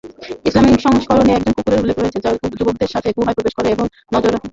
Islamic 0.47 0.79
সংস্করণে 0.81 1.31
একজন 1.33 1.53
কুকুরের 1.53 1.81
উল্লেখ 1.83 1.97
রয়েছে 1.97 2.19
যা 2.25 2.29
যুবকদের 2.51 2.91
সাথে 2.93 3.09
গুহায় 3.17 3.35
প্রবেশ 3.37 3.53
করে 3.55 3.67
এবং 3.71 3.85
নজর 4.13 4.31
রাখে। 4.31 4.47